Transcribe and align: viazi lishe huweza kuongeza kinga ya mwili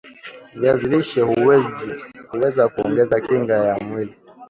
viazi 0.55 0.85
lishe 0.89 1.21
huweza 1.21 2.67
kuongeza 2.69 3.21
kinga 3.21 3.53
ya 3.53 3.77
mwili 3.85 4.15